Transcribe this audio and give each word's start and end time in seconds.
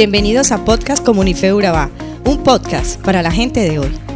Bienvenidos 0.00 0.50
a 0.50 0.64
Podcast 0.64 1.04
Comunife 1.04 1.52
Urabá, 1.52 1.90
un 2.24 2.42
podcast 2.42 2.98
para 3.02 3.20
la 3.20 3.30
gente 3.30 3.60
de 3.60 3.80
hoy. 3.80 4.09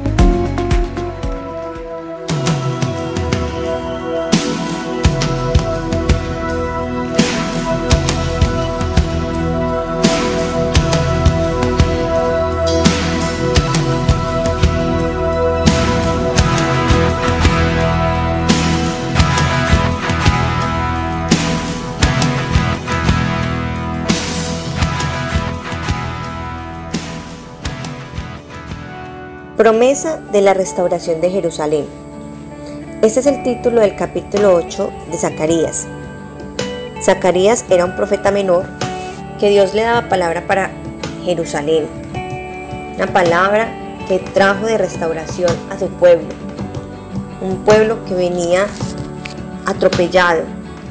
Promesa 29.56 30.18
de 30.32 30.40
la 30.40 30.52
restauración 30.52 31.20
de 31.20 31.30
Jerusalén. 31.30 31.86
Este 33.02 33.20
es 33.20 33.26
el 33.26 33.44
título 33.44 33.82
del 33.82 33.94
capítulo 33.94 34.52
8 34.52 34.90
de 35.12 35.16
Zacarías. 35.16 35.86
Zacarías 37.00 37.64
era 37.70 37.84
un 37.84 37.94
profeta 37.94 38.32
menor 38.32 38.66
que 39.38 39.50
Dios 39.50 39.72
le 39.72 39.82
daba 39.82 40.08
palabra 40.08 40.44
para 40.48 40.72
Jerusalén. 41.24 41.86
Una 42.96 43.06
palabra 43.12 43.68
que 44.08 44.18
trajo 44.18 44.66
de 44.66 44.76
restauración 44.76 45.52
a 45.70 45.78
su 45.78 45.86
pueblo. 45.86 46.26
Un 47.40 47.58
pueblo 47.58 48.04
que 48.06 48.14
venía 48.14 48.66
atropellado, 49.66 50.42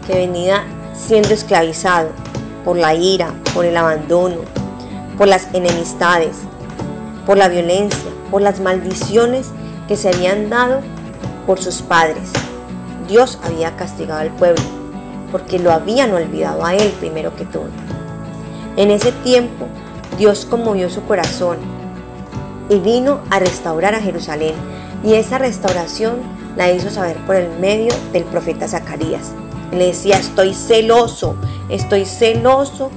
que 0.07 0.13
venía 0.13 0.63
siendo 0.93 1.33
esclavizado 1.33 2.11
por 2.63 2.77
la 2.77 2.95
ira, 2.95 3.33
por 3.53 3.65
el 3.65 3.75
abandono, 3.75 4.37
por 5.17 5.27
las 5.27 5.53
enemistades, 5.53 6.37
por 7.25 7.37
la 7.37 7.49
violencia, 7.49 8.12
por 8.33 8.41
las 8.41 8.59
maldiciones 8.59 9.51
que 9.87 9.95
se 9.95 10.09
habían 10.09 10.49
dado 10.49 10.81
por 11.45 11.61
sus 11.61 11.83
padres. 11.83 12.31
Dios 13.07 13.37
había 13.43 13.75
castigado 13.75 14.21
al 14.21 14.31
pueblo 14.31 14.63
porque 15.31 15.59
lo 15.59 15.71
habían 15.71 16.11
olvidado 16.11 16.65
a 16.65 16.73
él 16.73 16.91
primero 16.99 17.35
que 17.35 17.45
todo. 17.45 17.67
En 18.75 18.89
ese 18.89 19.11
tiempo 19.11 19.67
Dios 20.17 20.47
conmovió 20.49 20.89
su 20.89 21.03
corazón 21.03 21.59
y 22.69 22.79
vino 22.79 23.19
a 23.29 23.37
restaurar 23.37 23.93
a 23.93 24.01
Jerusalén 24.01 24.55
y 25.03 25.13
esa 25.13 25.37
restauración 25.37 26.15
la 26.55 26.71
hizo 26.71 26.89
saber 26.89 27.17
por 27.27 27.35
el 27.35 27.51
medio 27.59 27.93
del 28.13 28.23
profeta 28.23 28.67
Zacarías. 28.67 29.31
Le 29.71 29.85
decía, 29.85 30.17
estoy 30.17 30.55
celoso, 30.55 31.35
estoy 31.69 32.05
celoso 32.05 32.89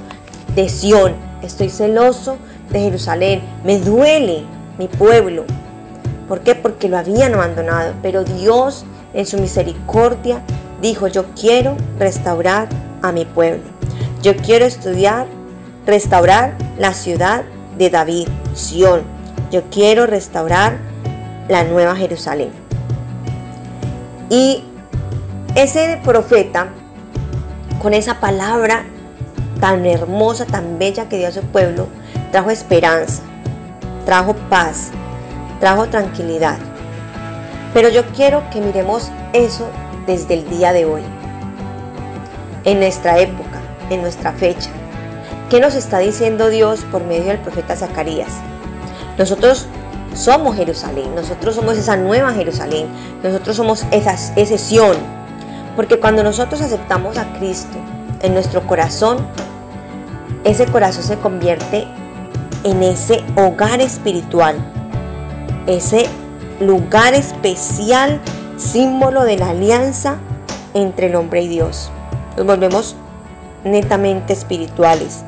de 0.55 0.71
Sión, 0.71 1.15
estoy 1.43 1.69
celoso 1.69 2.39
de 2.71 2.81
Jerusalén, 2.81 3.43
me 3.65 3.79
duele 3.79 4.56
mi 4.79 4.89
pueblo. 4.89 5.45
¿Por 6.29 6.41
qué? 6.41 6.55
Porque 6.55 6.89
lo 6.89 6.99
habían 6.99 7.35
abandonado. 7.35 7.95
Pero 8.03 8.25
Dios 8.25 8.85
en 9.15 9.27
su 9.27 9.39
misericordia 9.39 10.43
dijo, 10.83 11.07
yo 11.07 11.27
quiero 11.39 11.77
restaurar 11.99 12.69
a 13.03 13.13
mi 13.13 13.25
pueblo. 13.25 13.63
Yo 14.23 14.37
quiero 14.37 14.65
estudiar, 14.65 15.27
restaurar 15.87 16.55
la 16.79 16.95
ciudad 16.95 17.45
de 17.79 17.91
David, 17.91 18.29
Sión. 18.55 19.03
Yo 19.51 19.63
quiero 19.71 20.07
restaurar 20.07 20.79
la 21.49 21.65
nueva 21.65 21.95
Jerusalén. 21.95 22.51
Y 24.29 24.65
ese 25.55 26.01
profeta, 26.03 26.69
con 27.81 27.95
esa 27.95 28.19
palabra 28.19 28.85
tan 29.61 29.87
hermosa, 29.87 30.45
tan 30.45 30.79
bella 30.79 31.09
que 31.09 31.19
dio 31.19 31.29
a 31.29 31.33
su 31.33 31.43
pueblo, 31.43 31.87
trajo 32.33 32.51
esperanza, 32.51 33.23
trajo 34.07 34.35
paz, 34.49 34.93
trajo 35.61 35.89
tranquilidad. 35.89 36.57
Pero 37.75 37.91
yo 37.91 38.07
quiero 38.15 38.49
que 38.51 38.61
miremos 38.63 39.11
eso 39.35 39.69
desde 40.07 40.35
el 40.35 40.49
día 40.49 40.73
de 40.73 40.87
hoy, 40.87 41.03
en 42.65 42.79
nuestra 42.79 43.19
época, 43.19 43.61
en 43.91 44.01
nuestra 44.01 44.33
fecha. 44.33 44.71
¿Qué 45.51 45.61
nos 45.61 45.75
está 45.75 45.99
diciendo 45.99 46.49
Dios 46.49 46.87
por 46.91 47.05
medio 47.05 47.27
del 47.27 47.39
profeta 47.39 47.77
Zacarías? 47.77 48.31
Nosotros 49.19 49.67
somos 50.15 50.57
Jerusalén, 50.57 51.15
nosotros 51.15 51.57
somos 51.57 51.77
esa 51.77 51.97
nueva 51.97 52.33
Jerusalén, 52.33 52.87
nosotros 53.23 53.57
somos 53.57 53.85
esa, 53.91 54.15
ese. 54.37 54.81
Porque 55.75 55.99
cuando 55.99 56.23
nosotros 56.23 56.61
aceptamos 56.63 57.19
a 57.19 57.33
Cristo 57.35 57.77
en 58.23 58.35
nuestro 58.35 58.67
corazón, 58.67 59.19
ese 60.45 60.67
corazón 60.67 61.03
se 61.03 61.19
convierte 61.19 61.87
en 62.67 62.83
ese 62.83 63.23
hogar 63.37 63.81
espiritual, 63.81 64.57
ese 65.69 66.07
lugar 66.59 67.15
especial, 67.15 68.21
símbolo 68.57 69.23
de 69.23 69.39
la 69.39 69.51
alianza 69.51 70.17
entre 70.75 71.07
el 71.07 71.15
hombre 71.15 71.43
y 71.43 71.49
Dios. 71.49 71.93
Nos 72.37 72.45
volvemos 72.45 72.97
netamente 73.63 74.33
espirituales. 74.33 75.23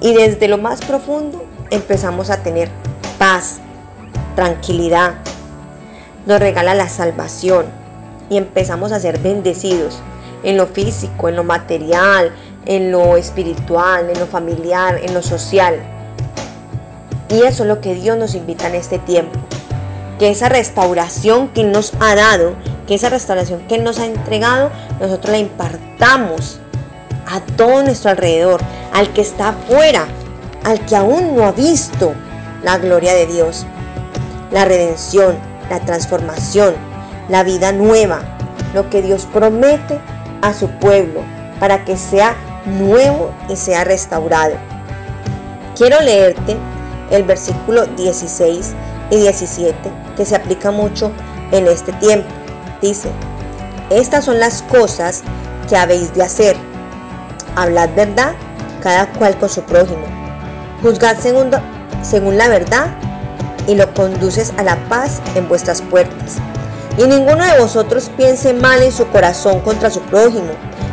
Y 0.00 0.14
desde 0.14 0.48
lo 0.48 0.56
más 0.56 0.80
profundo 0.80 1.44
empezamos 1.68 2.30
a 2.30 2.42
tener 2.42 2.70
paz, 3.18 3.58
tranquilidad. 4.34 5.16
Nos 6.24 6.40
regala 6.40 6.72
la 6.72 6.88
salvación 6.88 7.66
y 8.30 8.38
empezamos 8.38 8.90
a 8.92 9.00
ser 9.00 9.18
bendecidos 9.18 10.00
en 10.44 10.56
lo 10.56 10.66
físico, 10.66 11.28
en 11.28 11.36
lo 11.36 11.44
material, 11.44 12.32
en 12.64 12.90
lo 12.90 13.18
espiritual, 13.18 14.08
en 14.08 14.18
lo 14.18 14.26
familiar, 14.26 14.98
en 15.02 15.12
lo 15.12 15.20
social. 15.20 15.91
Y 17.32 17.44
eso 17.44 17.62
es 17.62 17.68
lo 17.68 17.80
que 17.80 17.94
Dios 17.94 18.18
nos 18.18 18.34
invita 18.34 18.68
en 18.68 18.74
este 18.74 18.98
tiempo. 18.98 19.40
Que 20.18 20.30
esa 20.30 20.50
restauración 20.50 21.48
que 21.48 21.64
nos 21.64 21.94
ha 21.98 22.14
dado, 22.14 22.54
que 22.86 22.94
esa 22.94 23.08
restauración 23.08 23.66
que 23.66 23.78
nos 23.78 23.98
ha 23.98 24.04
entregado, 24.04 24.70
nosotros 25.00 25.32
la 25.32 25.38
impartamos 25.38 26.60
a 27.26 27.40
todo 27.40 27.82
nuestro 27.82 28.10
alrededor, 28.10 28.60
al 28.92 29.12
que 29.14 29.22
está 29.22 29.48
afuera, 29.48 30.06
al 30.64 30.84
que 30.84 30.94
aún 30.94 31.34
no 31.34 31.44
ha 31.44 31.52
visto 31.52 32.12
la 32.62 32.76
gloria 32.76 33.14
de 33.14 33.26
Dios, 33.26 33.64
la 34.50 34.66
redención, 34.66 35.36
la 35.70 35.80
transformación, 35.80 36.74
la 37.30 37.42
vida 37.44 37.72
nueva, 37.72 38.20
lo 38.74 38.90
que 38.90 39.00
Dios 39.00 39.26
promete 39.32 39.98
a 40.42 40.52
su 40.52 40.68
pueblo 40.68 41.22
para 41.58 41.84
que 41.86 41.96
sea 41.96 42.36
nuevo 42.66 43.32
y 43.48 43.56
sea 43.56 43.84
restaurado. 43.84 44.56
Quiero 45.74 46.00
leerte 46.00 46.56
el 47.12 47.22
versículo 47.22 47.86
16 47.86 48.72
y 49.10 49.16
17, 49.16 49.76
que 50.16 50.24
se 50.24 50.34
aplica 50.34 50.70
mucho 50.70 51.12
en 51.52 51.68
este 51.68 51.92
tiempo. 51.94 52.28
Dice, 52.80 53.10
estas 53.90 54.24
son 54.24 54.40
las 54.40 54.62
cosas 54.62 55.22
que 55.68 55.76
habéis 55.76 56.12
de 56.14 56.22
hacer. 56.22 56.56
Hablad 57.54 57.90
verdad, 57.94 58.32
cada 58.82 59.06
cual 59.12 59.38
con 59.38 59.48
su 59.48 59.62
prójimo. 59.62 60.06
Juzgad 60.82 61.18
según, 61.18 61.50
según 62.02 62.38
la 62.38 62.48
verdad 62.48 62.88
y 63.68 63.74
lo 63.74 63.92
conduces 63.94 64.52
a 64.56 64.62
la 64.62 64.76
paz 64.88 65.20
en 65.34 65.48
vuestras 65.48 65.82
puertas. 65.82 66.38
Y 66.98 67.04
ninguno 67.04 67.44
de 67.44 67.58
vosotros 67.58 68.10
piense 68.16 68.52
mal 68.52 68.82
en 68.82 68.92
su 68.92 69.06
corazón 69.08 69.60
contra 69.60 69.90
su 69.90 70.00
prójimo, 70.00 70.52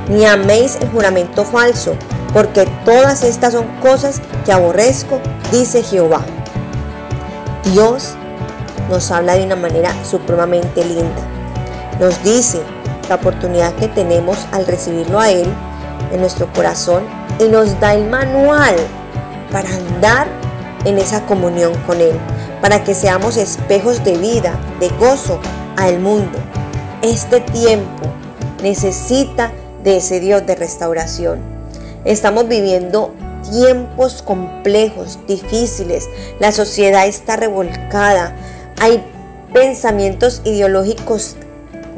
ni 0.10 0.26
améis 0.26 0.78
el 0.82 0.90
juramento 0.90 1.44
falso, 1.44 1.96
porque 2.34 2.68
todas 2.86 3.24
estas 3.24 3.54
son 3.54 3.66
cosas 3.82 4.22
que 4.46 4.52
aborrezco, 4.52 5.20
dice 5.52 5.84
Jehová. 5.84 6.22
Dios 7.72 8.16
nos 8.90 9.12
habla 9.12 9.36
de 9.36 9.46
una 9.46 9.56
manera 9.56 9.94
supremamente 10.04 10.84
linda. 10.84 11.22
Nos 12.00 12.22
dice 12.24 12.62
la 13.08 13.16
oportunidad 13.16 13.74
que 13.76 13.88
tenemos 13.88 14.38
al 14.52 14.66
recibirlo 14.66 15.20
a 15.20 15.30
Él 15.30 15.48
en 16.12 16.22
nuestro 16.22 16.52
corazón 16.54 17.04
y 17.40 17.46
nos 17.46 17.80
da 17.80 17.94
el 17.94 18.10
manual 18.10 18.76
para 19.52 19.70
andar 19.70 20.28
en 20.86 20.98
esa 20.98 21.26
comunión 21.26 21.74
con 21.86 22.00
Él, 22.00 22.18
para 22.62 22.84
que 22.84 22.94
seamos 22.94 23.38
espejos 23.38 24.04
de 24.04 24.18
vida, 24.18 24.58
de 24.80 24.90
gozo 24.90 25.40
al 25.78 26.00
mundo. 26.00 26.40
Este 27.02 27.40
tiempo 27.40 28.04
necesita 28.62 29.52
de 29.84 29.98
ese 29.98 30.20
Dios 30.20 30.46
de 30.46 30.56
restauración. 30.56 31.59
Estamos 32.06 32.48
viviendo 32.48 33.14
tiempos 33.52 34.22
complejos, 34.22 35.20
difíciles. 35.28 36.10
La 36.40 36.52
sociedad 36.52 37.08
está 37.08 37.36
revolcada. 37.36 38.36
Hay 38.80 39.04
pensamientos 39.54 40.42
ideológicos 40.46 41.36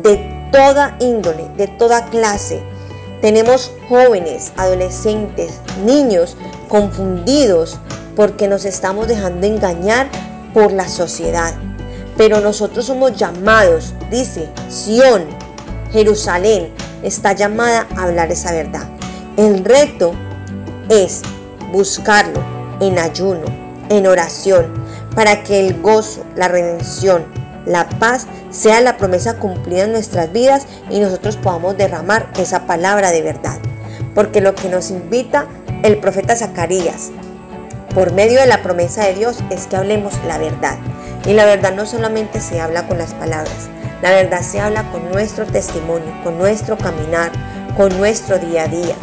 de 0.01 0.49
toda 0.51 0.95
índole, 0.99 1.47
de 1.57 1.67
toda 1.67 2.05
clase. 2.05 2.61
Tenemos 3.21 3.71
jóvenes, 3.87 4.51
adolescentes, 4.57 5.59
niños 5.85 6.35
confundidos 6.67 7.79
porque 8.15 8.47
nos 8.47 8.65
estamos 8.65 9.07
dejando 9.07 9.45
engañar 9.45 10.09
por 10.53 10.71
la 10.71 10.87
sociedad. 10.87 11.53
Pero 12.17 12.41
nosotros 12.41 12.85
somos 12.85 13.15
llamados, 13.15 13.93
dice 14.09 14.49
Sión, 14.69 15.25
Jerusalén, 15.91 16.73
está 17.03 17.33
llamada 17.33 17.87
a 17.95 18.03
hablar 18.03 18.31
esa 18.31 18.51
verdad. 18.51 18.90
El 19.41 19.65
reto 19.65 20.13
es 20.87 21.23
buscarlo, 21.71 22.43
en 22.79 22.99
ayuno, 22.99 23.45
en 23.89 24.05
oración, 24.05 24.71
para 25.15 25.41
que 25.41 25.59
el 25.59 25.81
gozo, 25.81 26.23
la 26.35 26.47
redención, 26.47 27.25
la 27.65 27.89
paz 27.89 28.27
sea 28.51 28.81
la 28.81 28.97
promesa 28.97 29.37
cumplida 29.37 29.85
en 29.85 29.93
nuestras 29.93 30.31
vidas 30.31 30.67
y 30.91 30.99
nosotros 30.99 31.37
podamos 31.37 31.75
derramar 31.75 32.29
esa 32.37 32.67
palabra 32.67 33.09
de 33.09 33.23
verdad. 33.23 33.57
Porque 34.13 34.41
lo 34.41 34.53
que 34.53 34.69
nos 34.69 34.91
invita 34.91 35.47
el 35.81 35.97
profeta 35.97 36.35
Zacarías 36.35 37.09
por 37.95 38.13
medio 38.13 38.41
de 38.41 38.45
la 38.45 38.61
promesa 38.61 39.07
de 39.07 39.15
Dios 39.15 39.39
es 39.49 39.65
que 39.65 39.75
hablemos 39.75 40.13
la 40.27 40.37
verdad. 40.37 40.77
Y 41.25 41.33
la 41.33 41.45
verdad 41.45 41.73
no 41.73 41.87
solamente 41.87 42.41
se 42.41 42.61
habla 42.61 42.87
con 42.87 42.99
las 42.99 43.15
palabras, 43.15 43.69
la 44.03 44.11
verdad 44.11 44.43
se 44.43 44.59
habla 44.59 44.91
con 44.91 45.11
nuestro 45.11 45.47
testimonio, 45.47 46.13
con 46.23 46.37
nuestro 46.37 46.77
caminar, 46.77 47.31
con 47.75 47.97
nuestro 47.97 48.37
día 48.37 48.65
a 48.65 48.67
día. 48.67 48.95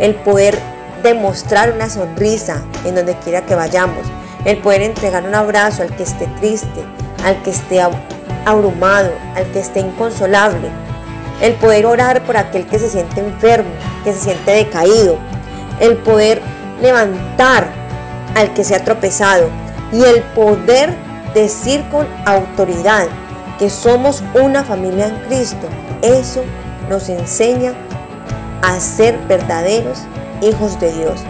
El 0.00 0.16
poder 0.16 0.58
demostrar 1.02 1.72
una 1.72 1.88
sonrisa 1.88 2.62
en 2.84 2.94
donde 2.96 3.14
quiera 3.18 3.42
que 3.42 3.54
vayamos, 3.54 4.06
el 4.44 4.58
poder 4.58 4.82
entregar 4.82 5.24
un 5.24 5.34
abrazo 5.34 5.82
al 5.82 5.94
que 5.94 6.02
esté 6.02 6.26
triste, 6.40 6.84
al 7.24 7.40
que 7.42 7.50
esté 7.50 7.80
abrumado, 8.46 9.10
al 9.36 9.44
que 9.52 9.60
esté 9.60 9.80
inconsolable, 9.80 10.68
el 11.42 11.54
poder 11.54 11.86
orar 11.86 12.22
por 12.24 12.36
aquel 12.36 12.66
que 12.66 12.78
se 12.78 12.88
siente 12.88 13.20
enfermo, 13.20 13.70
que 14.04 14.12
se 14.12 14.20
siente 14.20 14.50
decaído, 14.50 15.18
el 15.80 15.96
poder 15.98 16.40
levantar 16.80 17.68
al 18.34 18.52
que 18.54 18.64
se 18.64 18.74
ha 18.74 18.84
tropezado 18.84 19.48
y 19.92 20.02
el 20.02 20.22
poder 20.34 20.94
decir 21.34 21.84
con 21.90 22.06
autoridad 22.24 23.06
que 23.58 23.68
somos 23.70 24.22
una 24.34 24.64
familia 24.64 25.08
en 25.08 25.16
Cristo. 25.26 25.68
Eso 26.02 26.42
nos 26.88 27.08
enseña 27.08 27.74
a 28.62 28.78
ser 28.80 29.18
verdaderos 29.28 30.00
hijos 30.42 30.78
de 30.80 30.92
Dios 30.92 31.20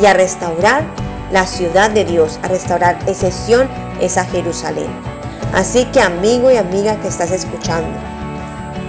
y 0.00 0.06
a 0.06 0.14
restaurar 0.14 0.84
la 1.32 1.46
ciudad 1.46 1.90
de 1.90 2.04
Dios, 2.04 2.38
a 2.42 2.48
restaurar 2.48 2.98
esa 3.06 3.28
esa 4.00 4.24
Jerusalén. 4.24 4.88
Así 5.54 5.84
que 5.86 6.00
amigo 6.00 6.50
y 6.50 6.56
amiga 6.56 6.96
que 6.96 7.08
estás 7.08 7.30
escuchando, 7.30 7.98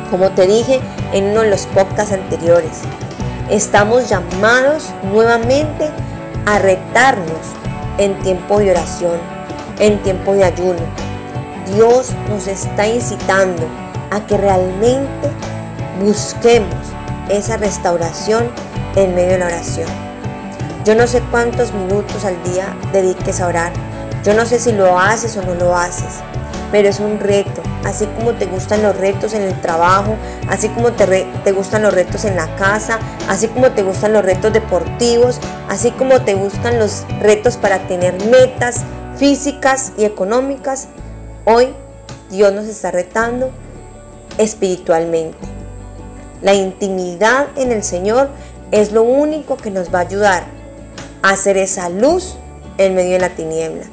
como 0.10 0.32
te 0.32 0.48
dije 0.48 0.80
en 1.14 1.26
uno 1.26 1.42
de 1.42 1.50
los 1.50 1.68
podcasts 1.68 2.14
anteriores, 2.14 2.82
estamos 3.50 4.10
llamados 4.10 4.92
nuevamente 5.12 5.90
a 6.46 6.60
retarnos 6.60 7.54
en 7.98 8.18
tiempo 8.20 8.60
de 8.60 8.72
oración, 8.72 9.20
en 9.80 10.02
tiempo 10.04 10.34
de 10.34 10.44
ayuno. 10.44 10.82
Dios 11.74 12.12
nos 12.30 12.48
está 12.48 12.88
incitando 12.88 13.64
a 14.12 14.26
que 14.26 14.38
realmente 14.38 15.30
busquemos 16.04 16.95
esa 17.30 17.58
restauración 17.58 18.50
en 18.96 19.16
medio 19.16 19.34
de 19.34 19.40
la 19.40 19.48
oración. 19.48 19.90
Yo 20.86 20.96
no 20.96 21.08
sé 21.08 21.22
cuántos 21.32 21.74
minutos 21.74 22.26
al 22.26 22.42
día 22.44 22.76
dediques 22.92 23.42
a 23.42 23.48
orar. 23.48 23.74
Yo 24.24 24.34
no 24.34 24.46
sé 24.46 24.60
si 24.60 24.72
lo 24.72 25.00
haces 25.00 25.36
o 25.38 25.42
no 25.42 25.56
lo 25.56 25.76
haces 25.76 26.22
pero 26.76 26.90
es 26.90 27.00
un 27.00 27.20
reto. 27.22 27.62
Así 27.86 28.06
como 28.18 28.34
te 28.34 28.48
gustan 28.48 28.84
los 28.84 28.98
retos 28.98 29.34
en 29.34 29.44
el 29.44 29.62
trabajo, 29.62 30.18
así 30.50 30.68
como 30.68 30.92
te, 30.92 31.26
te 31.44 31.52
gustan 31.54 31.84
los 31.84 31.94
retos 31.94 32.26
en 32.26 32.36
la 32.36 32.54
casa, 32.58 33.00
así 33.30 33.48
como 33.48 33.72
te 33.72 33.82
gustan 33.82 34.12
los 34.12 34.26
retos 34.26 34.52
deportivos, 34.52 35.40
así 35.70 35.92
como 35.92 36.22
te 36.24 36.34
gustan 36.34 36.78
los 36.78 37.06
retos 37.22 37.56
para 37.56 37.88
tener 37.88 38.14
metas 38.26 38.82
físicas 39.16 39.94
y 39.98 40.04
económicas, 40.04 40.90
hoy 41.46 41.74
Dios 42.30 42.52
nos 42.52 42.66
está 42.66 42.92
retando 42.92 43.52
espiritualmente. 44.38 45.55
La 46.42 46.54
intimidad 46.54 47.48
en 47.56 47.72
el 47.72 47.84
Señor 47.84 48.30
es 48.72 48.92
lo 48.92 49.04
único 49.04 49.58
que 49.58 49.72
nos 49.72 49.94
va 49.94 50.00
a 50.00 50.04
ayudar 50.04 50.44
a 51.22 51.30
hacer 51.30 51.58
esa 51.58 51.90
luz 51.90 52.36
en 52.78 52.96
medio 52.96 53.14
de 53.14 53.20
la 53.20 53.36
tiniebla, 53.36 53.86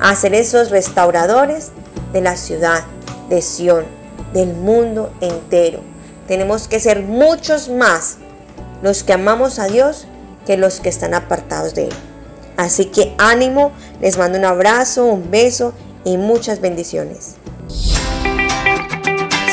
a 0.00 0.10
hacer 0.10 0.34
esos 0.34 0.70
restauradores 0.70 1.70
de 2.12 2.20
la 2.20 2.36
ciudad 2.36 2.84
de 3.28 3.42
Sión, 3.42 3.84
del 4.32 4.54
mundo 4.54 5.12
entero. 5.20 5.80
Tenemos 6.26 6.68
que 6.68 6.80
ser 6.80 7.02
muchos 7.02 7.68
más 7.68 8.18
los 8.82 9.02
que 9.02 9.12
amamos 9.12 9.58
a 9.58 9.66
Dios 9.66 10.06
que 10.46 10.56
los 10.56 10.80
que 10.80 10.88
están 10.88 11.14
apartados 11.14 11.74
de 11.74 11.84
Él. 11.84 11.94
Así 12.56 12.86
que 12.86 13.14
ánimo, 13.18 13.72
les 14.00 14.18
mando 14.18 14.38
un 14.38 14.44
abrazo, 14.44 15.04
un 15.06 15.30
beso 15.30 15.72
y 16.04 16.16
muchas 16.16 16.60
bendiciones. 16.60 17.37